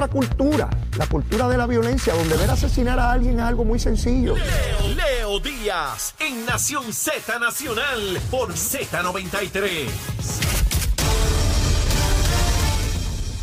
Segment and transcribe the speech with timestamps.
[0.00, 3.78] otra cultura, la cultura de la violencia, donde ver asesinar a alguien es algo muy
[3.78, 4.34] sencillo.
[4.34, 10.59] Leo, Leo Díaz en Nación Z Nacional por Z93.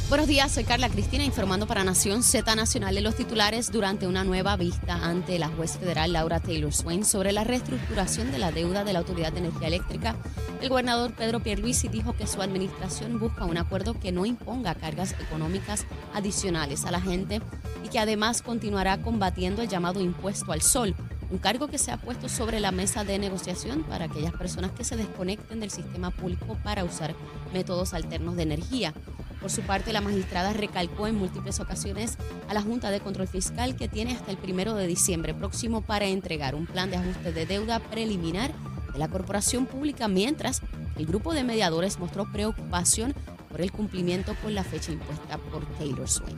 [0.10, 4.24] Buenos días, soy Carla Cristina informando para Nación Z Nacional de los titulares durante una
[4.24, 8.86] nueva vista ante la juez federal Laura Taylor Swain sobre la reestructuración de la deuda
[8.86, 10.16] de la Autoridad de Energía Eléctrica.
[10.62, 15.14] El gobernador Pedro Pierluisi dijo que su administración busca un acuerdo que no imponga cargas
[15.20, 17.42] económicas adicionales a la gente
[17.84, 20.96] y que además continuará combatiendo el llamado impuesto al sol,
[21.30, 24.86] un cargo que se ha puesto sobre la mesa de negociación para aquellas personas que
[24.86, 27.14] se desconecten del sistema público para usar
[27.52, 28.94] métodos alternos de energía.
[29.42, 32.18] Por su parte, la magistrada recalcó en múltiples ocasiones
[32.50, 36.06] a la Junta de Control Fiscal que tiene hasta el primero de diciembre próximo para
[36.06, 38.52] entregar un plan de ajuste de deuda preliminar
[38.94, 40.62] de la corporación pública, mientras
[40.98, 43.14] el grupo de mediadores mostró preocupación
[43.50, 46.38] por el cumplimiento con la fecha impuesta por Taylor Swain.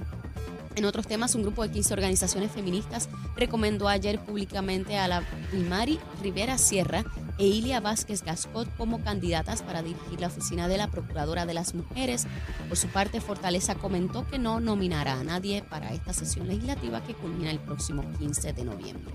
[0.76, 6.00] En otros temas, un grupo de 15 organizaciones feministas recomendó ayer públicamente a la Vilmari
[6.22, 7.04] Rivera Sierra
[7.40, 11.74] e Ilia Vázquez Gascot como candidatas para dirigir la oficina de la Procuradora de las
[11.74, 12.28] Mujeres.
[12.68, 17.16] Por su parte, Fortaleza comentó que no nominará a nadie para esta sesión legislativa que
[17.16, 19.14] culmina el próximo 15 de noviembre.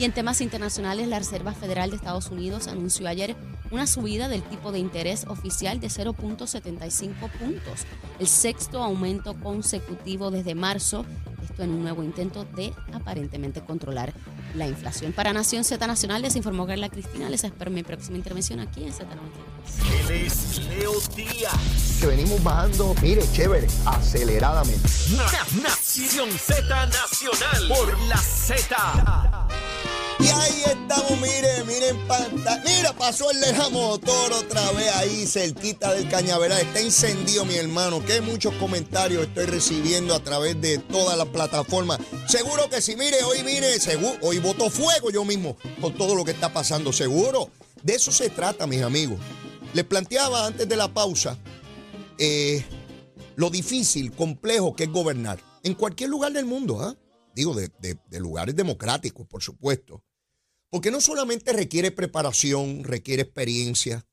[0.00, 3.36] Y en temas internacionales, la Reserva Federal de Estados Unidos anunció ayer
[3.70, 7.86] una subida del tipo de interés oficial de 0.75 puntos,
[8.18, 11.04] el sexto aumento consecutivo desde marzo,
[11.48, 14.12] esto en un nuevo intento de aparentemente controlar
[14.54, 15.12] la inflación.
[15.12, 17.28] Para Nación Z Nacional les informó Carla Cristina.
[17.28, 19.06] Les espero mi próxima intervención aquí en Z
[20.08, 21.98] Él es Leo Díaz.
[22.00, 24.88] Que venimos bajando, mire, chévere, aceleradamente.
[25.62, 29.29] Nación Z Nacional por la Z.
[30.22, 32.62] Y ahí estamos, mire, miren pantalla.
[32.64, 36.60] Mira, pasó el de motor otra vez ahí, cerquita del cañaveral.
[36.60, 38.04] Está encendido, mi hermano.
[38.04, 42.00] Qué muchos comentarios estoy recibiendo a través de todas las plataformas.
[42.28, 43.68] Seguro que sí, mire, hoy mire,
[44.20, 47.50] hoy voto fuego yo mismo con todo lo que está pasando, seguro.
[47.82, 49.18] De eso se trata, mis amigos.
[49.72, 51.38] Les planteaba antes de la pausa
[52.18, 52.62] eh,
[53.36, 55.40] lo difícil, complejo que es gobernar.
[55.62, 56.94] En cualquier lugar del mundo, ¿ah?
[57.34, 60.02] Digo, de lugares democráticos, por supuesto.
[60.70, 64.06] Porque no solamente requiere preparación, requiere experiencia,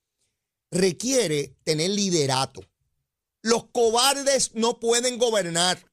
[0.71, 2.61] requiere tener liderato.
[3.41, 5.91] Los cobardes no pueden gobernar.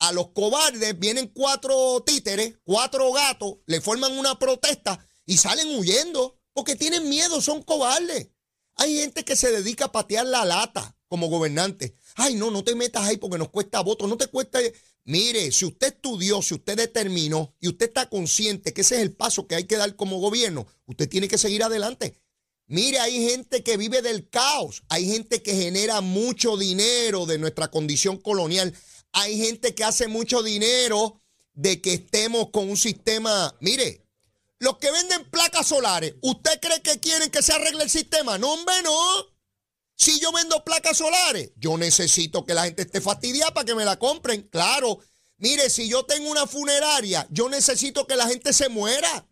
[0.00, 6.40] A los cobardes vienen cuatro títeres, cuatro gatos, le forman una protesta y salen huyendo
[6.52, 8.30] porque tienen miedo, son cobardes.
[8.76, 11.96] Hay gente que se dedica a patear la lata como gobernante.
[12.22, 14.60] Ay, no, no te metas ahí porque nos cuesta voto, no te cuesta
[15.04, 19.12] Mire, si usted estudió, si usted determinó y usted está consciente que ese es el
[19.12, 22.20] paso que hay que dar como gobierno, usted tiene que seguir adelante.
[22.66, 27.70] Mire, hay gente que vive del caos, hay gente que genera mucho dinero de nuestra
[27.70, 28.76] condición colonial,
[29.12, 31.20] hay gente que hace mucho dinero
[31.54, 34.06] de que estemos con un sistema, mire,
[34.60, 38.36] los que venden placas solares, ¿usted cree que quieren que se arregle el sistema?
[38.36, 39.29] No, hombre, no.
[40.00, 43.84] Si yo vendo placas solares, yo necesito que la gente esté fastidiada para que me
[43.84, 44.48] la compren.
[44.48, 44.98] Claro.
[45.36, 49.28] Mire, si yo tengo una funeraria, yo necesito que la gente se muera.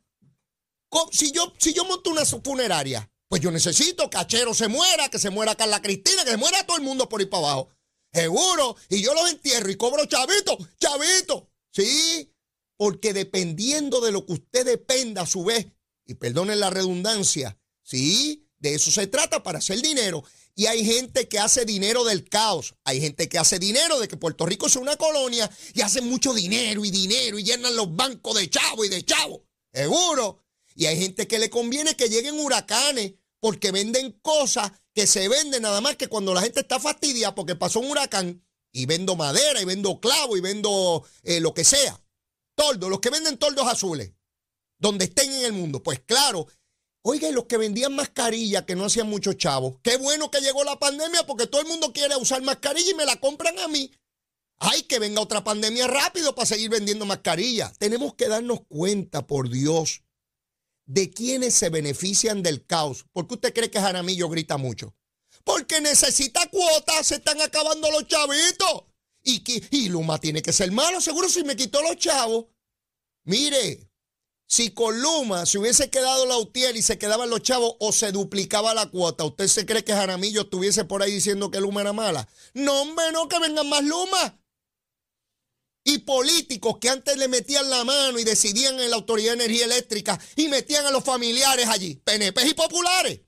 [1.11, 5.19] Si yo, si yo monto una funeraria, pues yo necesito que Achero se muera, que
[5.19, 7.71] se muera Carla Cristina, que se muera todo el mundo por ahí para abajo.
[8.13, 8.77] Seguro.
[8.91, 11.51] Y yo los entierro y cobro chavito, chavito.
[11.73, 12.31] Sí.
[12.77, 15.67] Porque dependiendo de lo que usted dependa a su vez,
[16.05, 20.25] y perdonen la redundancia, sí, de eso se trata para hacer dinero.
[20.59, 22.75] Y hay gente que hace dinero del caos.
[22.83, 26.35] Hay gente que hace dinero de que Puerto Rico es una colonia y hacen mucho
[26.35, 29.47] dinero y dinero y llenan los bancos de chavo y de chavo.
[29.73, 30.43] Seguro.
[30.75, 35.63] Y hay gente que le conviene que lleguen huracanes porque venden cosas que se venden
[35.63, 39.63] nada más que cuando la gente está fastidiada porque pasó un huracán y vendo madera
[39.63, 42.03] y vendo clavo y vendo eh, lo que sea.
[42.57, 44.11] Toldos, los que venden toldos azules,
[44.77, 45.85] donde estén en el mundo.
[45.85, 46.49] Pues claro,
[47.11, 50.79] Oiga, los que vendían mascarilla, que no hacían mucho chavos, qué bueno que llegó la
[50.79, 53.91] pandemia porque todo el mundo quiere usar mascarilla y me la compran a mí.
[54.59, 57.73] Ay, que venga otra pandemia rápido para seguir vendiendo mascarilla.
[57.79, 60.03] Tenemos que darnos cuenta, por Dios,
[60.85, 63.07] de quienes se benefician del caos.
[63.15, 64.95] ¿Por qué usted cree que Jaramillo grita mucho?
[65.45, 68.85] Porque necesita cuotas, se están acabando los chavitos.
[69.23, 72.49] Y, y Luma tiene que ser malo, seguro si me quitó los chavos.
[73.25, 73.88] Mire,
[74.49, 78.13] si con Luma se hubiese quedado la UTIER y se quedaban los chavos o se
[78.13, 81.93] duplicaba la cuota, ¿usted se cree que Jaramillo estuviese por ahí diciendo que Luma era
[81.93, 82.27] mala?
[82.55, 84.41] No, hombre, no, que vengan más Luma.
[85.85, 89.67] Y políticos que antes le metían la mano y decidían en la Autoridad de Energía
[89.67, 93.21] Eléctrica y metían a los familiares allí, PNP y populares.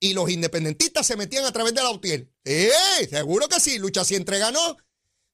[0.00, 2.32] Y los independentistas se metían a través de la UTIER.
[2.44, 4.76] Sí, seguro que sí, lucha si entrega no.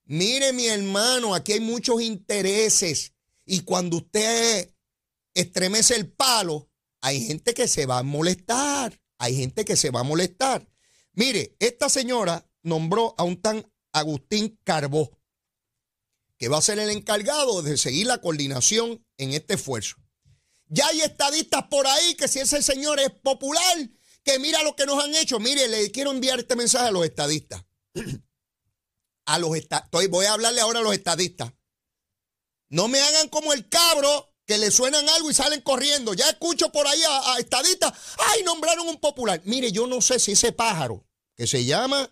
[0.04, 3.12] Mire, mi hermano, aquí hay muchos intereses.
[3.46, 4.73] Y cuando usted
[5.34, 6.70] estremece el palo,
[7.00, 8.98] hay gente que se va a molestar.
[9.18, 10.66] Hay gente que se va a molestar.
[11.12, 15.18] Mire, esta señora nombró a un tan Agustín Carbó,
[16.36, 19.96] que va a ser el encargado de seguir la coordinación en este esfuerzo.
[20.66, 23.88] Ya hay estadistas por ahí que si ese señor es popular,
[24.24, 25.38] que mira lo que nos han hecho.
[25.38, 27.64] Mire, le quiero enviar este mensaje a los estadistas.
[29.26, 31.50] A los estoy, voy a hablarle ahora a los estadistas.
[32.68, 36.14] No me hagan como el cabro que le suenan algo y salen corriendo.
[36.14, 37.92] Ya escucho por ahí a, a estadistas.
[38.30, 39.40] ¡Ay, nombraron un popular!
[39.44, 42.10] Mire, yo no sé si ese pájaro que se llama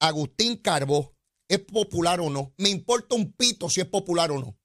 [0.00, 1.14] Agustín Carbó
[1.48, 2.52] es popular o no.
[2.56, 4.58] Me importa un pito si es popular o no.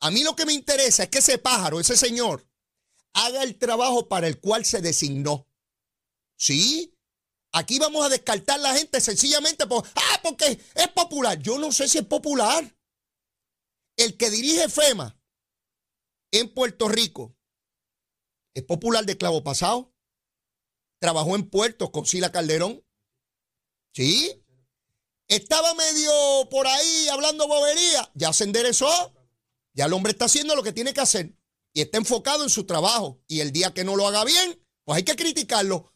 [0.00, 2.46] A mí lo que me interesa es que ese pájaro, ese señor,
[3.12, 5.46] haga el trabajo para el cual se designó.
[6.36, 6.96] ¿Sí?
[7.52, 11.38] Aquí vamos a descartar la gente sencillamente por, ah, porque es popular.
[11.38, 12.76] Yo no sé si es popular.
[13.96, 15.19] El que dirige FEMA
[16.32, 17.36] en Puerto Rico
[18.54, 19.94] es popular de clavo pasado.
[20.98, 22.84] Trabajó en puertos con Sila Calderón.
[23.92, 24.44] ¿Sí?
[25.28, 26.10] Estaba medio
[26.50, 28.10] por ahí hablando bobería.
[28.14, 29.14] Ya se enderezó.
[29.72, 31.36] Ya el hombre está haciendo lo que tiene que hacer.
[31.72, 33.22] Y está enfocado en su trabajo.
[33.28, 35.94] Y el día que no lo haga bien, pues hay que criticarlo.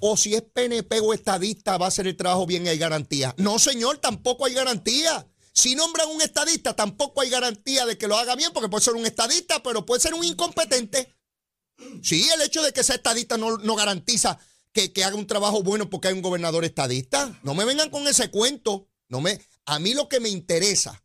[0.00, 3.34] O si es PNP o estadista, va a hacer el trabajo bien y hay garantía.
[3.38, 5.28] No, señor, tampoco hay garantía.
[5.54, 8.94] Si nombran un estadista, tampoco hay garantía de que lo haga bien, porque puede ser
[8.94, 11.14] un estadista, pero puede ser un incompetente.
[12.02, 14.38] Sí, el hecho de que sea estadista no, no garantiza
[14.72, 17.38] que, que, haga un trabajo bueno porque hay un gobernador estadista.
[17.42, 18.88] No me vengan con ese cuento.
[19.08, 21.04] No me, a mí lo que me interesa,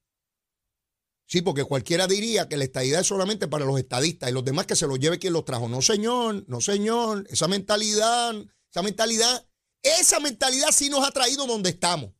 [1.25, 4.65] sí, porque cualquiera diría que la estadidad es solamente para los estadistas y los demás
[4.65, 5.67] que se los lleve quien los trajo.
[5.67, 7.27] No, señor, no, señor.
[7.29, 8.33] Esa mentalidad,
[8.71, 9.45] esa mentalidad,
[9.81, 12.16] esa mentalidad sí nos ha traído donde estamos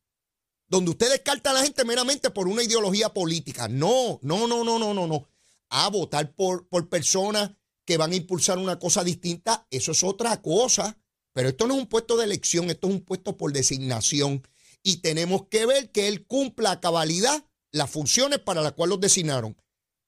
[0.67, 3.67] donde usted descarta a la gente meramente por una ideología política.
[3.67, 5.27] No, no, no, no, no, no, no.
[5.69, 7.51] A votar por, por personas
[7.85, 10.97] que van a impulsar una cosa distinta, eso es otra cosa.
[11.33, 14.45] Pero esto no es un puesto de elección, esto es un puesto por designación.
[14.83, 19.01] Y tenemos que ver que él cumpla a cabalidad las funciones para las cuales los
[19.01, 19.55] designaron.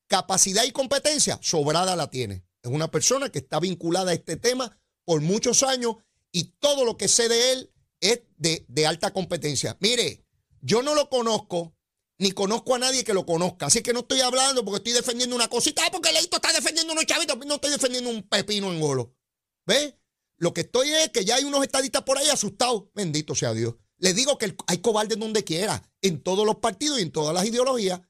[0.07, 2.44] Capacidad y competencia, sobrada la tiene.
[2.63, 5.95] Es una persona que está vinculada a este tema por muchos años
[6.31, 7.71] y todo lo que sé de él
[8.01, 9.77] es de, de alta competencia.
[9.79, 10.25] Mire,
[10.61, 11.75] yo no lo conozco,
[12.19, 13.67] ni conozco a nadie que lo conozca.
[13.67, 15.83] Así que no estoy hablando porque estoy defendiendo una cosita.
[15.85, 17.38] Ah, porque Leito está defendiendo unos chavitos.
[17.45, 19.15] No estoy defendiendo un pepino en golo.
[19.65, 19.95] ¿Ves?
[20.38, 22.85] Lo que estoy es que ya hay unos estadistas por ahí asustados.
[22.94, 23.75] Bendito sea Dios.
[23.97, 27.45] Les digo que hay cobardes donde quiera, en todos los partidos y en todas las
[27.45, 28.01] ideologías.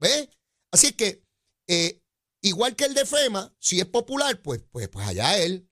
[0.00, 0.28] ¿Ves?
[0.72, 1.24] Así que,
[1.68, 2.02] eh,
[2.42, 5.68] igual que el de FEMA, si es popular, pues, pues, pues allá él.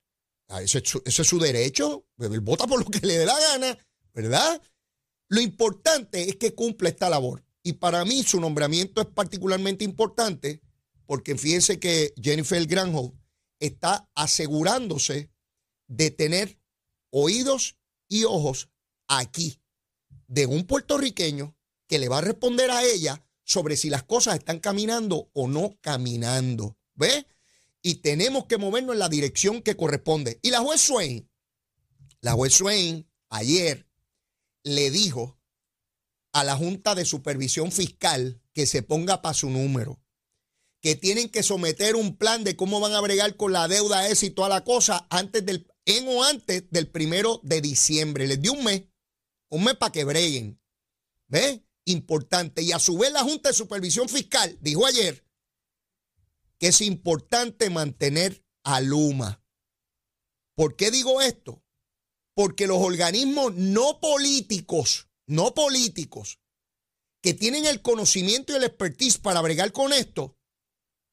[0.48, 2.06] Ah, ese es, su, ese es su derecho.
[2.18, 3.78] Él vota por lo que le dé la gana,
[4.12, 4.62] ¿verdad?
[5.34, 7.44] Lo importante es que cumpla esta labor.
[7.64, 10.62] Y para mí su nombramiento es particularmente importante
[11.06, 13.10] porque fíjense que Jennifer Granholm
[13.58, 15.32] está asegurándose
[15.88, 16.60] de tener
[17.10, 17.76] oídos
[18.06, 18.70] y ojos
[19.08, 19.60] aquí
[20.28, 21.56] de un puertorriqueño
[21.88, 25.76] que le va a responder a ella sobre si las cosas están caminando o no
[25.80, 26.78] caminando.
[26.94, 27.26] ¿Ve?
[27.82, 30.38] Y tenemos que movernos en la dirección que corresponde.
[30.42, 31.28] Y la juez Swain,
[32.20, 33.84] la juez Swain ayer
[34.64, 35.38] le dijo
[36.32, 40.02] a la Junta de Supervisión Fiscal que se ponga para su número,
[40.80, 44.26] que tienen que someter un plan de cómo van a bregar con la deuda esa
[44.26, 48.26] y toda la cosa antes del, en o antes del primero de diciembre.
[48.26, 48.82] Les dio un mes,
[49.48, 50.60] un mes para que breguen.
[51.28, 51.64] ¿Ve?
[51.84, 52.62] Importante.
[52.62, 55.24] Y a su vez la Junta de Supervisión Fiscal dijo ayer
[56.58, 59.42] que es importante mantener a Luma.
[60.54, 61.63] ¿Por qué digo esto?
[62.34, 66.40] Porque los organismos no políticos, no políticos,
[67.22, 70.36] que tienen el conocimiento y el expertise para bregar con esto,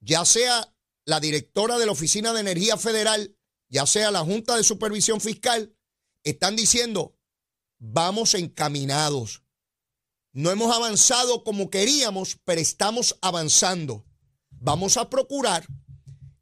[0.01, 0.75] ya sea
[1.05, 3.37] la directora de la Oficina de Energía Federal,
[3.69, 5.75] ya sea la Junta de Supervisión Fiscal,
[6.23, 7.17] están diciendo,
[7.79, 9.43] vamos encaminados.
[10.33, 14.05] No hemos avanzado como queríamos, pero estamos avanzando.
[14.49, 15.65] Vamos a procurar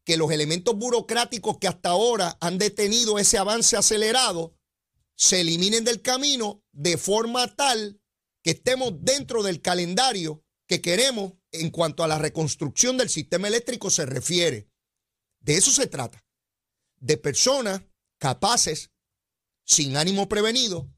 [0.04, 4.59] que los elementos burocráticos que hasta ahora han detenido ese avance acelerado
[5.20, 8.02] se eliminen del camino de forma tal
[8.42, 13.90] que estemos dentro del calendario que queremos en cuanto a la reconstrucción del sistema eléctrico
[13.90, 14.72] se refiere.
[15.42, 16.26] De eso se trata.
[16.96, 17.82] De personas
[18.18, 18.92] capaces,
[19.66, 20.90] sin ánimo prevenido,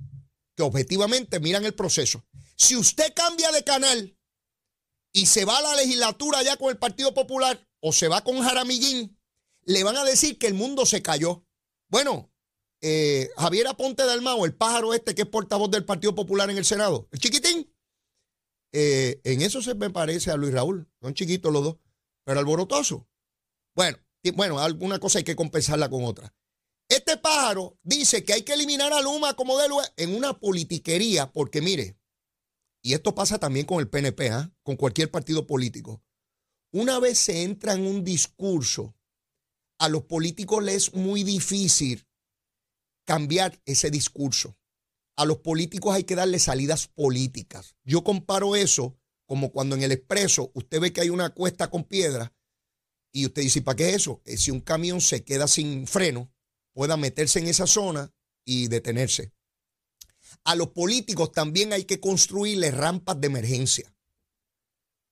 [0.55, 2.23] que objetivamente miran el proceso.
[2.55, 4.19] Si usted cambia de canal
[5.13, 8.39] y se va a la legislatura ya con el Partido Popular o se va con
[8.39, 9.19] Jaramillín,
[9.63, 11.43] le van a decir que el mundo se cayó.
[11.87, 12.30] Bueno,
[12.81, 16.57] eh, Javier Aponte del Mao, el pájaro este que es portavoz del Partido Popular en
[16.57, 17.71] el Senado, el chiquitín,
[18.73, 20.87] eh, en eso se me parece a Luis Raúl.
[21.01, 21.77] Son chiquitos los dos,
[22.23, 23.07] pero alborotoso.
[23.75, 23.97] Bueno,
[24.35, 26.33] bueno, alguna cosa hay que compensarla con otra.
[26.89, 31.61] Este pájaro dice que hay que eliminar a Luma como de en una politiquería, porque
[31.61, 31.97] mire,
[32.83, 34.51] y esto pasa también con el PNP, ¿ah?
[34.63, 36.03] con cualquier partido político.
[36.73, 38.95] Una vez se entra en un discurso,
[39.79, 42.05] a los políticos les es muy difícil
[43.05, 44.57] cambiar ese discurso.
[45.15, 47.75] A los políticos hay que darle salidas políticas.
[47.83, 51.83] Yo comparo eso como cuando en el expreso usted ve que hay una cuesta con
[51.83, 52.33] piedra
[53.11, 54.21] y usted dice, ¿para qué es eso?
[54.25, 56.31] Es si un camión se queda sin freno,
[56.73, 58.13] pueda meterse en esa zona
[58.45, 59.33] y detenerse.
[60.43, 63.93] A los políticos también hay que construirles rampas de emergencia,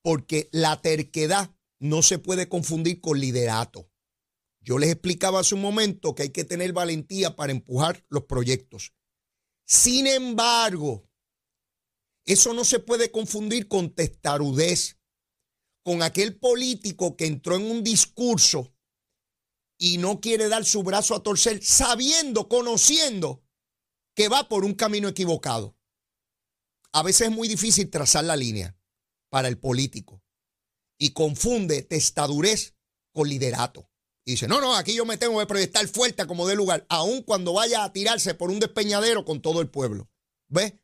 [0.01, 3.88] porque la terquedad no se puede confundir con liderato.
[4.69, 8.93] Yo les explicaba hace un momento que hay que tener valentía para empujar los proyectos.
[9.65, 11.09] Sin embargo,
[12.23, 14.99] eso no se puede confundir con testarudez,
[15.83, 18.71] con aquel político que entró en un discurso
[19.79, 23.43] y no quiere dar su brazo a torcer sabiendo, conociendo
[24.13, 25.79] que va por un camino equivocado.
[26.91, 28.77] A veces es muy difícil trazar la línea
[29.29, 30.21] para el político
[30.99, 32.75] y confunde testadurez
[33.11, 33.88] con liderato.
[34.29, 37.23] Y dice, no, no, aquí yo me tengo que proyectar fuerte como de lugar, aun
[37.23, 40.07] cuando vaya a tirarse por un despeñadero con todo el pueblo.
[40.49, 40.75] ¿Ves?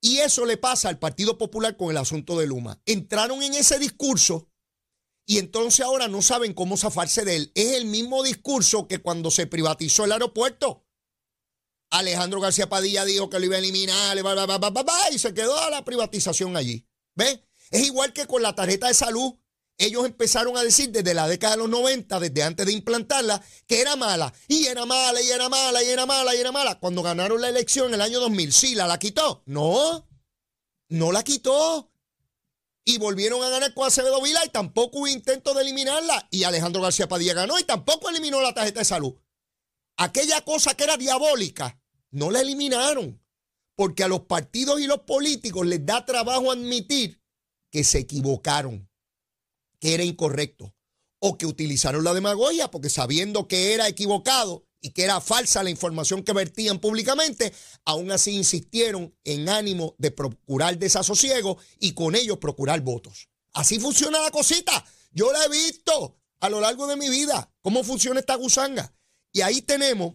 [0.00, 2.82] Y eso le pasa al Partido Popular con el asunto de Luma.
[2.84, 4.50] Entraron en ese discurso
[5.24, 7.52] y entonces ahora no saben cómo zafarse de él.
[7.54, 10.84] Es el mismo discurso que cuando se privatizó el aeropuerto.
[11.90, 14.18] Alejandro García Padilla dijo que lo iba a eliminar
[15.12, 16.88] y se quedó a la privatización allí.
[17.14, 17.46] ¿Ve?
[17.70, 19.34] Es igual que con la tarjeta de salud.
[19.78, 23.80] Ellos empezaron a decir desde la década de los 90, desde antes de implantarla, que
[23.80, 24.32] era mala.
[24.48, 26.78] Y era mala, y era mala, y era mala, y era mala.
[26.78, 29.42] Cuando ganaron la elección en el año 2000, ¿sí la, la quitó?
[29.46, 30.08] No,
[30.88, 31.92] no la quitó
[32.84, 36.26] y volvieron a ganar con Acevedo Vila y tampoco hubo intento de eliminarla.
[36.30, 39.14] Y Alejandro García Padilla ganó y tampoco eliminó la tarjeta de salud.
[39.96, 43.20] Aquella cosa que era diabólica, no la eliminaron.
[43.74, 47.22] Porque a los partidos y los políticos les da trabajo admitir
[47.70, 48.88] que se equivocaron,
[49.82, 50.76] que era incorrecto.
[51.18, 55.70] O que utilizaron la demagogia porque sabiendo que era equivocado, y que era falsa la
[55.70, 57.52] información que vertían públicamente,
[57.84, 63.28] aún así insistieron en ánimo de procurar desasosiego y con ello procurar votos.
[63.52, 64.84] Así funciona la cosita.
[65.12, 68.92] Yo la he visto a lo largo de mi vida, cómo funciona esta gusanga.
[69.30, 70.14] Y ahí tenemos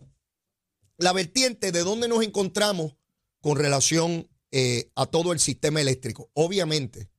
[0.98, 2.98] la vertiente de dónde nos encontramos
[3.40, 6.30] con relación eh, a todo el sistema eléctrico.
[6.34, 7.10] Obviamente,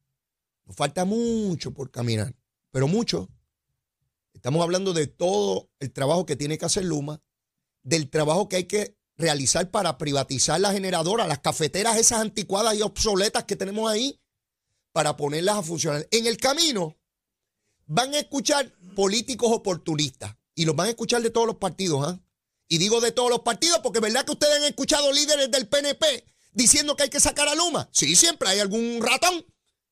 [0.67, 2.35] nos falta mucho por caminar,
[2.71, 3.29] pero mucho.
[4.35, 7.23] Estamos hablando de todo el trabajo que tiene que hacer Luma,
[7.83, 12.83] del trabajo que hay que realizar para privatizar la generadora, las cafeteras esas anticuadas y
[12.83, 14.21] obsoletas que tenemos ahí,
[14.93, 16.07] para ponerlas a funcionar.
[16.11, 16.97] En el camino
[17.87, 22.07] van a escuchar políticos oportunistas y los van a escuchar de todos los partidos.
[22.07, 22.21] ¿ah?
[22.69, 26.25] Y digo de todos los partidos porque verdad que ustedes han escuchado líderes del PNP
[26.53, 27.89] diciendo que hay que sacar a Luma.
[27.93, 29.45] Sí, siempre hay algún ratón.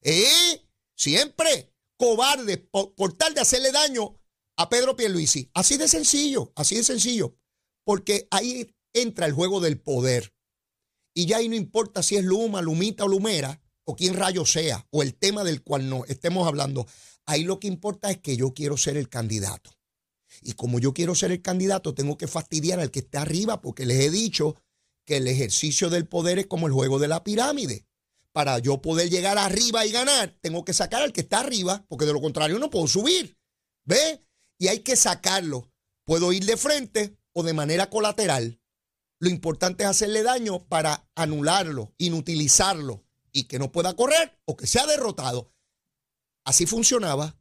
[0.02, 0.62] ¿Eh?
[0.95, 1.73] Siempre.
[1.96, 4.18] Cobarde por, por tal de hacerle daño
[4.56, 5.50] a Pedro Pierluisi.
[5.54, 7.36] Así de sencillo, así de sencillo
[7.86, 10.34] porque ahí entra el juego del poder.
[11.14, 14.86] Y ya ahí no importa si es Luma, Lumita o Lumera, o quién rayo sea,
[14.90, 16.86] o el tema del cual no estemos hablando.
[17.26, 19.70] Ahí lo que importa es que yo quiero ser el candidato.
[20.42, 23.86] Y como yo quiero ser el candidato, tengo que fastidiar al que está arriba, porque
[23.86, 24.56] les he dicho
[25.06, 27.86] que el ejercicio del poder es como el juego de la pirámide.
[28.36, 32.04] Para yo poder llegar arriba y ganar, tengo que sacar al que está arriba, porque
[32.04, 33.38] de lo contrario no puedo subir.
[33.86, 34.26] ¿Ve?
[34.58, 35.72] Y hay que sacarlo.
[36.04, 38.60] Puedo ir de frente o de manera colateral,
[39.18, 44.66] lo importante es hacerle daño para anularlo, inutilizarlo y que no pueda correr o que
[44.66, 45.54] sea derrotado.
[46.44, 47.38] Así funcionaba,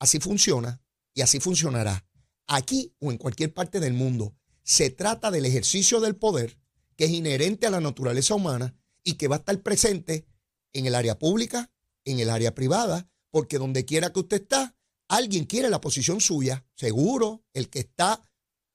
[0.00, 0.82] así funciona
[1.14, 2.08] y así funcionará.
[2.48, 6.58] Aquí o en cualquier parte del mundo se trata del ejercicio del poder
[6.96, 10.26] que es inherente a la naturaleza humana y que va a estar presente
[10.72, 11.70] en el área pública,
[12.04, 14.76] en el área privada, porque donde quiera que usted está,
[15.08, 16.66] alguien quiere la posición suya.
[16.74, 18.28] Seguro, el que está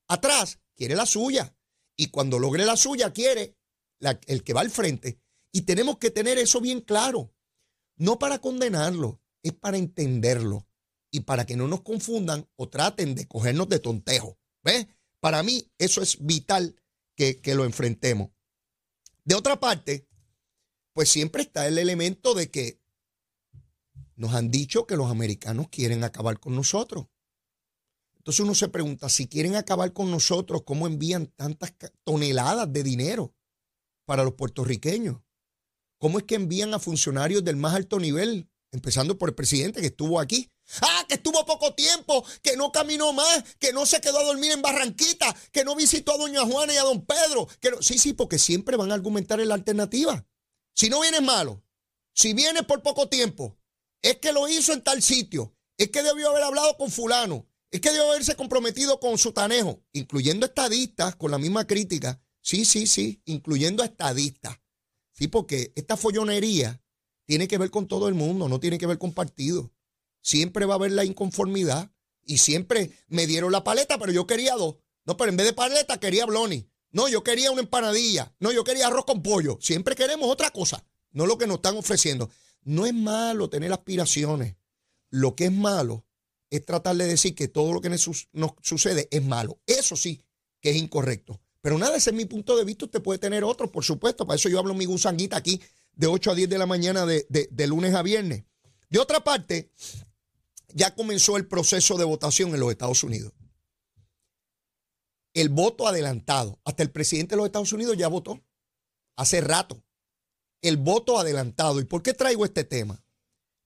[0.07, 1.55] atrás quiere la suya.
[1.97, 3.57] Y cuando logre la suya, quiere
[4.27, 5.19] el que va al frente.
[5.51, 7.33] Y tenemos que tener eso bien claro.
[7.97, 10.67] No para condenarlo, es para entenderlo.
[11.11, 14.37] Y para que no nos confundan o traten de cogernos de tontejo.
[14.63, 14.87] ¿Ves?
[15.19, 16.75] Para mí eso es vital
[17.15, 18.29] que, que lo enfrentemos.
[19.25, 20.07] De otra parte,
[20.93, 22.79] pues siempre está el elemento de que
[24.15, 27.07] nos han dicho que los americanos quieren acabar con nosotros.
[28.17, 33.33] Entonces uno se pregunta, si quieren acabar con nosotros, ¿cómo envían tantas toneladas de dinero
[34.05, 35.21] para los puertorriqueños?
[35.99, 39.87] cómo es que envían a funcionarios del más alto nivel, empezando por el presidente que
[39.87, 40.49] estuvo aquí.
[40.81, 44.51] Ah, que estuvo poco tiempo, que no caminó más, que no se quedó a dormir
[44.51, 47.47] en Barranquita, que no visitó a doña Juana y a don Pedro.
[47.59, 50.25] Que Sí, sí, porque siempre van a argumentar en la alternativa.
[50.79, 51.61] Si no vienes malo,
[52.13, 53.59] si vienes por poco tiempo,
[54.01, 57.81] es que lo hizo en tal sitio, es que debió haber hablado con fulano, es
[57.81, 62.23] que debió haberse comprometido con su tanejo, incluyendo estadistas con la misma crítica.
[62.39, 64.57] Sí, sí, sí, incluyendo estadistas.
[65.11, 66.81] Sí, porque esta follonería
[67.25, 69.71] tiene que ver con todo el mundo, no tiene que ver con partidos.
[70.21, 71.91] Siempre va a haber la inconformidad
[72.23, 74.77] y siempre me dieron la paleta, pero yo quería dos.
[75.03, 76.71] No, pero en vez de paleta quería bloni.
[76.91, 78.33] No, yo quería una empanadilla.
[78.39, 79.57] No, yo quería arroz con pollo.
[79.61, 82.29] Siempre queremos otra cosa, no lo que nos están ofreciendo.
[82.63, 84.55] No es malo tener aspiraciones.
[85.09, 86.05] Lo que es malo
[86.49, 88.09] es tratar de decir que todo lo que nos
[88.61, 89.59] sucede es malo.
[89.65, 90.21] Eso sí
[90.61, 91.39] que es incorrecto.
[91.61, 92.85] Pero nada, ese es mi punto de vista.
[92.85, 94.25] Usted puede tener otro, por supuesto.
[94.25, 95.61] Para eso yo hablo mi gusanguita aquí
[95.93, 98.45] de 8 a 10 de la mañana de, de lunes a viernes.
[98.89, 99.71] De otra parte,
[100.73, 103.33] ya comenzó el proceso de votación en los Estados Unidos.
[105.39, 106.59] El voto adelantado.
[106.65, 108.43] Hasta el presidente de los Estados Unidos ya votó.
[109.15, 109.81] Hace rato.
[110.61, 111.79] El voto adelantado.
[111.79, 113.05] ¿Y por qué traigo este tema?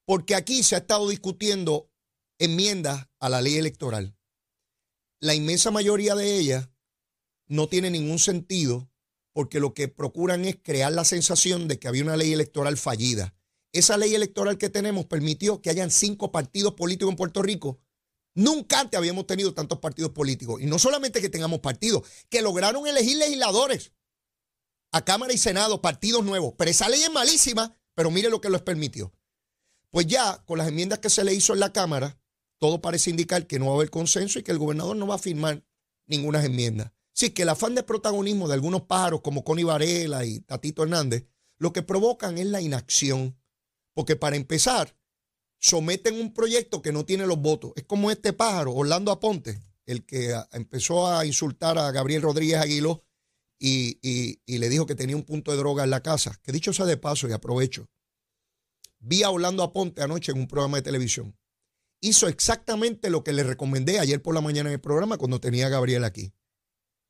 [0.06, 1.89] Porque aquí se ha estado discutiendo
[2.38, 4.15] enmiendas a la ley electoral.
[5.20, 6.70] La inmensa mayoría de ellas
[7.48, 8.92] no tiene ningún sentido
[9.32, 13.34] porque lo que procuran es crear la sensación de que había una ley electoral fallida.
[13.72, 17.80] Esa ley electoral que tenemos permitió que hayan cinco partidos políticos en Puerto Rico.
[18.36, 20.62] Nunca antes habíamos tenido tantos partidos políticos.
[20.62, 23.92] Y no solamente que tengamos partidos, que lograron elegir legisladores
[24.92, 26.54] a Cámara y Senado, partidos nuevos.
[26.58, 29.13] Pero esa ley es malísima, pero mire lo que les permitió.
[29.92, 32.20] Pues ya, con las enmiendas que se le hizo en la Cámara,
[32.60, 35.16] todo parece indicar que no va a haber consenso y que el gobernador no va
[35.16, 35.63] a firmar
[36.08, 36.94] ninguna enmienda.
[37.13, 41.28] Sí, que el afán de protagonismo de algunos pájaros como Connie Varela y Tatito Hernández,
[41.58, 43.38] lo que provocan es la inacción.
[43.94, 44.96] Porque para empezar,
[45.63, 47.72] someten un proyecto que no tiene los votos.
[47.77, 53.06] Es como este pájaro, Orlando Aponte, el que empezó a insultar a Gabriel Rodríguez Aguiló
[53.58, 53.97] y,
[54.45, 56.38] y, le dijo que tenía un punto de droga en la casa.
[56.43, 57.88] Que dicho sea de paso y aprovecho.
[58.99, 61.38] Vi a Orlando Aponte anoche en un programa de televisión.
[62.02, 65.67] Hizo exactamente lo que le recomendé ayer por la mañana en el programa cuando tenía
[65.67, 66.34] a Gabriel aquí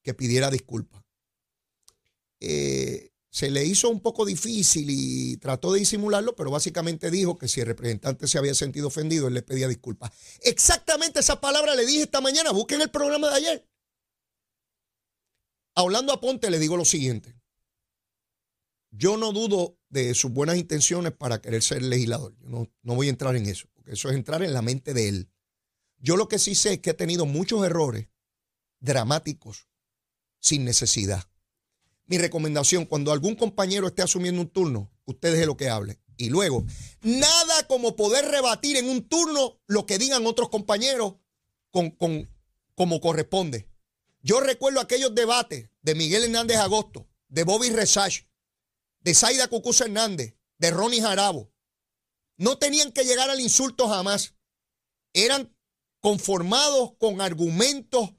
[0.04, 1.02] que pidiera disculpas.
[2.40, 7.48] Eh, se le hizo un poco difícil y trató de disimularlo, pero básicamente dijo que
[7.48, 10.12] si el representante se había sentido ofendido, él le pedía disculpas.
[10.44, 12.52] Exactamente esa palabra le dije esta mañana.
[12.52, 13.68] Busquen el programa de ayer.
[15.74, 17.36] Hablando a Ponte, le digo lo siguiente.
[18.92, 22.36] Yo no dudo de sus buenas intenciones para querer ser legislador.
[22.38, 24.94] Yo no, no voy a entrar en eso, porque eso es entrar en la mente
[24.94, 25.32] de él.
[25.98, 28.10] Yo lo que sí sé es que ha tenido muchos errores
[28.80, 29.68] dramáticos
[30.40, 31.33] sin necesidad.
[32.06, 36.00] Mi recomendación, cuando algún compañero esté asumiendo un turno, usted deje lo que hable.
[36.18, 36.66] Y luego,
[37.02, 41.16] nada como poder rebatir en un turno lo que digan otros compañeros
[41.72, 42.30] con, con,
[42.76, 43.68] como corresponde.
[44.22, 48.26] Yo recuerdo aquellos debates de Miguel Hernández Agosto, de Bobby Resach,
[49.02, 51.52] de Zaida Cucuz Hernández, de Ronnie Jarabo.
[52.38, 54.34] No tenían que llegar al insulto jamás.
[55.14, 55.56] Eran
[56.00, 58.14] conformados con argumentos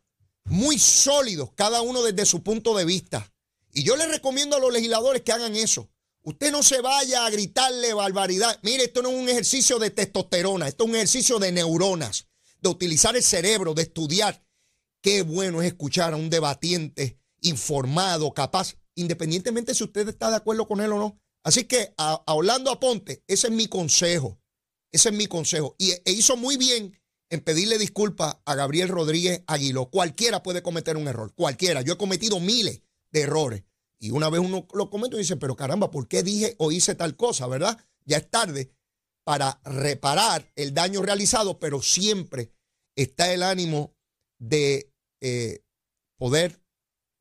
[0.44, 3.33] muy sólidos, cada uno desde su punto de vista.
[3.75, 5.91] Y yo les recomiendo a los legisladores que hagan eso.
[6.23, 8.59] Usted no se vaya a gritarle barbaridad.
[8.63, 12.29] Mire, esto no es un ejercicio de testosterona, esto es un ejercicio de neuronas,
[12.61, 14.47] de utilizar el cerebro, de estudiar.
[15.03, 20.67] Qué bueno es escuchar a un debatiente informado, capaz, independientemente si usted está de acuerdo
[20.67, 21.21] con él o no.
[21.43, 24.41] Así que a, a Orlando Aponte, ese es mi consejo.
[24.93, 25.75] Ese es mi consejo.
[25.79, 26.97] Y e hizo muy bien
[27.29, 29.91] en pedirle disculpas a Gabriel Rodríguez Aguiló.
[29.91, 31.83] Cualquiera puede cometer un error, cualquiera.
[31.83, 32.81] Yo he cometido miles
[33.14, 33.62] de errores.
[33.98, 36.94] Y una vez uno lo comete y dice, pero caramba, ¿por qué dije o hice
[36.94, 37.79] tal cosa, verdad?
[38.05, 38.70] Ya es tarde
[39.22, 42.50] para reparar el daño realizado, pero siempre
[42.96, 43.94] está el ánimo
[44.38, 45.64] de eh,
[46.18, 46.61] poder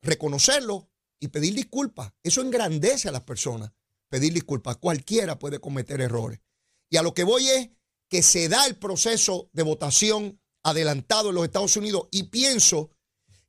[0.02, 0.90] reconocerlo
[1.22, 2.12] y pedir disculpas.
[2.24, 3.72] Eso engrandece a las personas,
[4.10, 4.78] pedir disculpas.
[4.78, 6.42] Cualquiera puede cometer errores.
[6.90, 7.70] Y a lo que voy es
[8.10, 12.90] que se da el proceso de votación adelantado en los Estados Unidos y pienso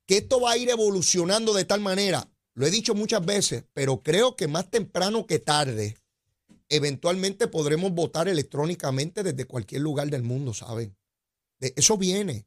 [0.07, 4.03] que esto va a ir evolucionando de tal manera, lo he dicho muchas veces, pero
[4.03, 5.97] creo que más temprano que tarde,
[6.69, 10.97] eventualmente podremos votar electrónicamente desde cualquier lugar del mundo, ¿saben?
[11.61, 12.47] eso viene.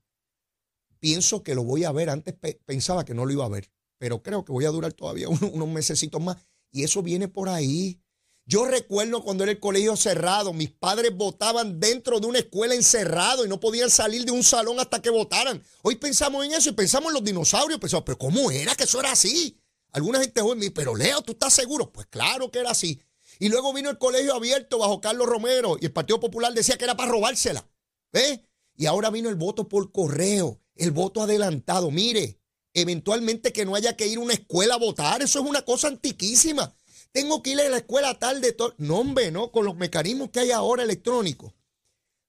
[0.99, 2.09] Pienso que lo voy a ver.
[2.09, 5.29] Antes pensaba que no lo iba a ver, pero creo que voy a durar todavía
[5.29, 6.37] unos, unos mesecitos más.
[6.71, 7.99] Y eso viene por ahí.
[8.45, 13.45] Yo recuerdo cuando era el colegio cerrado, mis padres votaban dentro de una escuela encerrado
[13.45, 15.61] y no podían salir de un salón hasta que votaran.
[15.81, 17.79] Hoy pensamos en eso y pensamos en los dinosaurios.
[17.79, 19.59] Pensamos, pero ¿cómo era que eso era así?
[19.91, 21.91] Alguna gente joven me dice, pero Leo, ¿tú estás seguro?
[21.91, 23.01] Pues claro que era así.
[23.39, 26.85] Y luego vino el colegio abierto bajo Carlos Romero y el Partido Popular decía que
[26.85, 27.67] era para robársela.
[28.11, 28.41] ¿Ves?
[28.75, 31.91] Y ahora vino el voto por correo, el voto adelantado.
[31.91, 32.39] Mire,
[32.73, 35.87] eventualmente que no haya que ir a una escuela a votar, eso es una cosa
[35.87, 36.75] antiquísima.
[37.11, 38.55] Tengo que ir a la escuela tarde.
[38.77, 41.53] No, hombre, no, con los mecanismos que hay ahora electrónicos.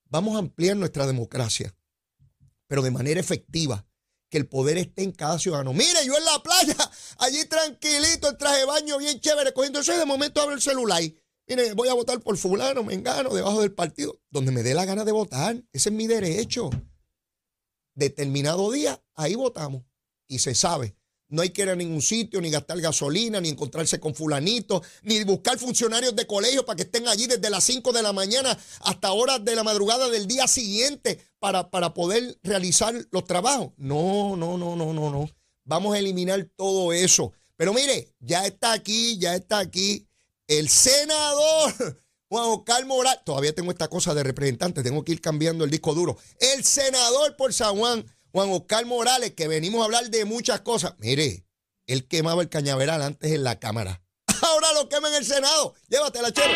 [0.07, 1.75] Vamos a ampliar nuestra democracia,
[2.67, 3.87] pero de manera efectiva
[4.29, 5.73] que el poder esté en cada ciudadano.
[5.73, 6.77] Mire, yo en la playa,
[7.19, 11.03] allí tranquilito, en traje de baño, bien chévere, cogiendo eso, de momento abro el celular.
[11.47, 14.85] Mire, voy a votar por fulano, me engano, debajo del partido, donde me dé la
[14.85, 15.57] gana de votar.
[15.73, 16.69] Ese es mi derecho.
[17.95, 19.85] Determinado día, ahí votamos.
[20.27, 20.98] Y se sabe.
[21.29, 25.23] No hay que ir a ningún sitio, ni gastar gasolina, ni encontrarse con fulanito, ni
[25.25, 29.13] buscar funcionarios de colegio para que estén allí desde las 5 de la mañana hasta
[29.13, 33.73] horas de la madrugada del día siguiente para, para poder realizar los trabajos.
[33.77, 35.31] No, no, no, no, no, no.
[35.65, 37.33] Vamos a eliminar todo eso.
[37.57, 40.09] Pero mire, ya está aquí, ya está aquí
[40.47, 41.75] el senador
[42.29, 43.21] Juan Oscar Morales.
[43.25, 46.17] Todavía tengo esta cosa de representante, tengo que ir cambiando el disco duro.
[46.41, 50.95] El senador por San Juan Juan Oscar Morales, que venimos a hablar de muchas cosas.
[50.99, 51.47] Mire,
[51.87, 54.03] él quemaba el cañaveral antes en la Cámara.
[54.43, 55.75] Ahora lo quema en el Senado.
[55.89, 56.55] Llévatela, chero.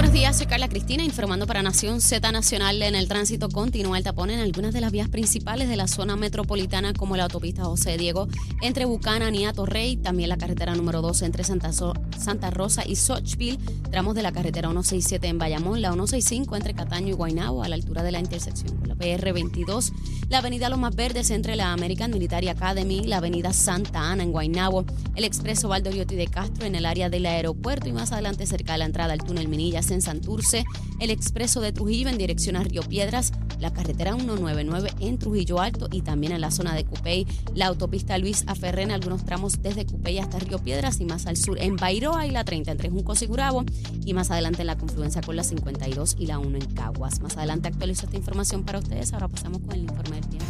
[0.00, 2.80] Buenos días, soy Carla Cristina informando para Nación Z Nacional.
[2.80, 6.16] En el tránsito continúa el tapón en algunas de las vías principales de la zona
[6.16, 8.26] metropolitana como la autopista José Diego
[8.62, 13.58] entre Bucana y Torrey, también la carretera número 12 entre Santa, Santa Rosa y Sochville,
[13.90, 17.74] tramos de la carretera 167 en Bayamón, la 165 entre Cataño y Guaynabo a la
[17.74, 19.92] altura de la intersección con la PR 22,
[20.30, 24.86] la avenida Lomas Verdes entre la American Military Academy, la avenida Santa Ana en Guaynabo,
[25.14, 28.78] el expreso Valdoriotti de Castro en el área del aeropuerto y más adelante cerca de
[28.78, 30.64] la entrada al túnel Minillas en Santurce,
[30.98, 35.88] el expreso de Trujillo en dirección a Río Piedras, la carretera 199 en Trujillo Alto
[35.90, 39.86] y también en la zona de Cupey, la autopista Luis Aferré en algunos tramos desde
[39.86, 43.22] Cupey hasta Río Piedras y más al sur en Bairoa y la 30 entre Juncos
[43.22, 43.64] y Gurabo
[44.04, 47.20] y más adelante en la confluencia con la 52 y la 1 en Caguas.
[47.20, 49.12] Más adelante actualizo esta información para ustedes.
[49.12, 50.46] Ahora pasamos con el informe del tiempo.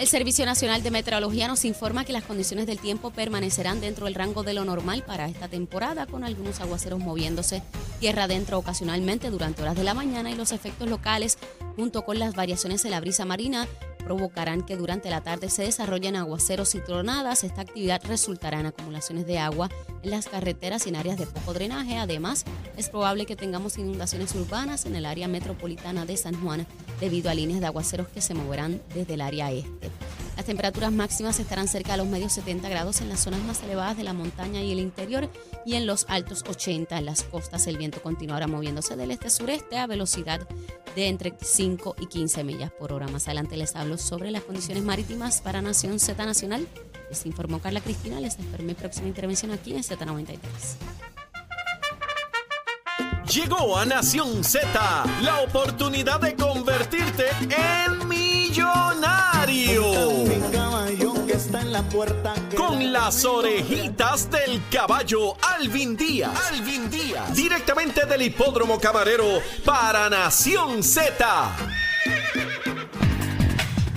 [0.00, 4.14] El Servicio Nacional de Meteorología nos informa que las condiciones del tiempo permanecerán dentro del
[4.14, 7.62] rango de lo normal para esta temporada, con algunos aguaceros moviéndose
[7.98, 11.36] tierra adentro ocasionalmente durante horas de la mañana y los efectos locales,
[11.76, 13.68] junto con las variaciones en la brisa marina,
[14.00, 17.44] provocarán que durante la tarde se desarrollen aguaceros y tronadas.
[17.44, 19.70] Esta actividad resultará en acumulaciones de agua
[20.02, 21.96] en las carreteras y en áreas de poco drenaje.
[21.96, 22.44] Además,
[22.76, 26.66] es probable que tengamos inundaciones urbanas en el área metropolitana de San Juan
[27.00, 29.90] debido a líneas de aguaceros que se moverán desde el área este.
[30.36, 33.96] Las temperaturas máximas estarán cerca de los medios 70 grados en las zonas más elevadas
[33.96, 35.28] de la montaña y el interior
[35.66, 37.66] y en los altos 80 en las costas.
[37.66, 40.40] El viento continuará moviéndose del este-sureste a velocidad
[40.94, 43.06] de entre 5 y 15 millas por hora.
[43.08, 46.66] Más adelante les hablo sobre las condiciones marítimas para Nación Z Nacional.
[47.10, 48.20] Les informó Carla Cristina.
[48.20, 50.38] Les espero mi próxima intervención aquí en Z93.
[53.32, 58.08] Llegó a Nación Z la oportunidad de convertirte en
[58.50, 59.84] millonario.
[62.56, 66.32] Con las orejitas del caballo Alvin Díaz.
[66.50, 67.34] Alvin Díaz.
[67.34, 71.56] Directamente del hipódromo camarero para Nación Z.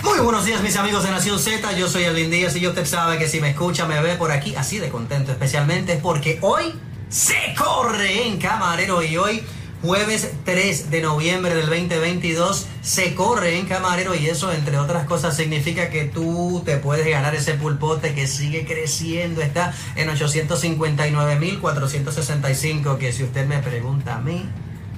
[0.04, 2.86] Muy buenos días mis amigos de Nación Z, yo soy Alvin Díaz y yo usted
[2.86, 6.74] sabe que si me escucha, me ve por aquí así de contento, especialmente porque hoy
[7.10, 9.44] se corre en Camarero y hoy
[9.84, 15.36] jueves 3 de noviembre del 2022 se corre en Camarero y eso entre otras cosas
[15.36, 23.12] significa que tú te puedes ganar ese pulpote que sigue creciendo, está en 859.465 que
[23.12, 24.50] si usted me pregunta a mí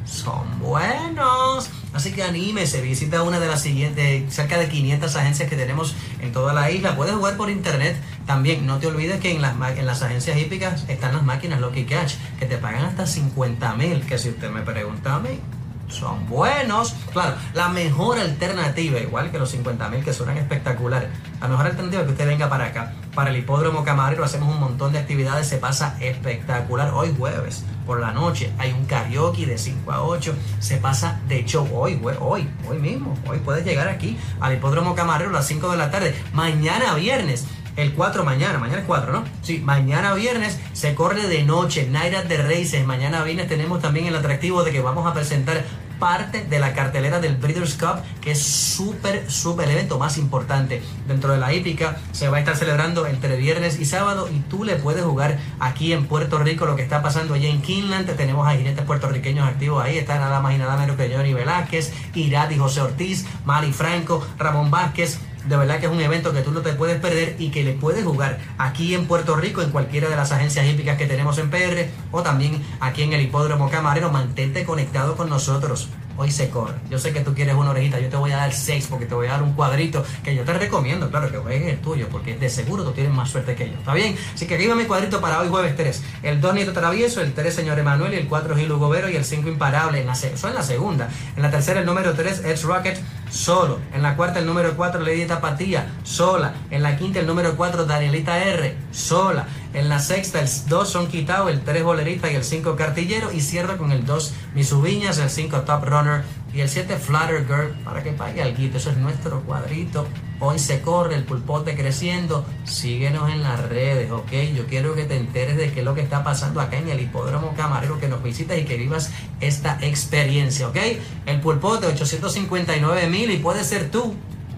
[0.05, 1.69] son buenos.
[1.93, 6.31] Así que anímese, visita una de las siguientes, cerca de 500 agencias que tenemos en
[6.31, 6.95] toda la isla.
[6.95, 8.65] Puedes jugar por internet también.
[8.65, 12.13] No te olvides que en las, en las agencias hípicas están las máquinas Lucky Catch
[12.39, 14.05] que te pagan hasta 50 mil.
[14.05, 15.39] Que si usted me pregunta a mí,
[15.87, 16.93] son buenos.
[17.11, 22.01] Claro, la mejor alternativa, igual que los 50 mil que suenan espectacular, la mejor alternativa
[22.01, 25.47] es que usted venga para acá, para el hipódromo Camarero, hacemos un montón de actividades,
[25.47, 26.91] se pasa espectacular.
[26.93, 31.45] Hoy jueves, por la noche, hay un karaoke de 5 a 8, se pasa de
[31.45, 35.71] show hoy, hoy, hoy mismo, hoy puedes llegar aquí al hipódromo Camarero a las 5
[35.71, 37.45] de la tarde, mañana viernes
[37.75, 39.23] el 4 mañana, mañana es 4, ¿no?
[39.41, 42.85] Sí, mañana viernes se corre de noche, at the Races.
[42.85, 45.63] Mañana viernes tenemos también el atractivo de que vamos a presentar
[45.99, 51.31] parte de la cartelera del Breeders' Cup, que es súper, súper evento más importante dentro
[51.31, 51.97] de la hípica.
[52.11, 55.93] Se va a estar celebrando entre viernes y sábado y tú le puedes jugar aquí
[55.93, 58.13] en Puerto Rico lo que está pasando allá en Kinland.
[58.15, 59.97] Tenemos a jinetes puertorriqueños activos ahí.
[59.97, 64.71] Está nada más y nada menos que Johnny Velázquez, Irati José Ortiz, Mari Franco, Ramón
[64.71, 67.63] Vázquez, De verdad que es un evento que tú no te puedes perder y que
[67.63, 71.37] le puedes jugar aquí en Puerto Rico, en cualquiera de las agencias hípicas que tenemos
[71.37, 74.11] en PR o también aquí en el Hipódromo Camarero.
[74.11, 76.75] Mantente conectado con nosotros hoy se corre.
[76.89, 79.15] Yo sé que tú quieres una orejita, yo te voy a dar seis porque te
[79.15, 82.35] voy a dar un cuadrito que yo te recomiendo, claro, que juegues el tuyo, porque
[82.35, 83.77] de seguro tú tienes más suerte que yo.
[83.77, 84.15] ¿Está bien?
[84.33, 86.03] Así que mi cuadrito para hoy jueves 3.
[86.23, 89.23] El 2 Nieto Travieso, el 3 Señor Emanuel el 4 Gil Hugo Vero y el
[89.23, 90.01] 5 Imparable.
[90.01, 91.09] En la, eso en la segunda.
[91.35, 92.99] En la tercera el número 3 Edge Rocket
[93.29, 93.79] solo.
[93.93, 96.53] En la cuarta el número 4 Lady Tapatía, sola.
[96.71, 99.47] En la quinta el número 4 Danielita R, sola.
[99.75, 103.33] En la sexta el 2 son quitado, el 3 bolerista y el 5 cartillero.
[103.33, 107.75] Y cierro con el 2 Misubiñas, el 5 Top Runner y el 7 Flutter Girl
[107.83, 108.77] para que pague al guito.
[108.77, 110.07] Eso es nuestro cuadrito.
[110.39, 112.45] Hoy se corre el pulpote creciendo.
[112.63, 114.31] Síguenos en las redes, ¿ok?
[114.55, 117.01] Yo quiero que te enteres de qué es lo que está pasando acá en el
[117.01, 119.11] hipódromo camarero, que nos visitas y que vivas
[119.41, 120.77] esta experiencia, ¿ok?
[121.25, 124.15] El pulpote 859 mil y puede ser tú.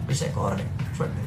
[0.08, 0.63] Hoy se corre.
[0.95, 1.26] Suerte.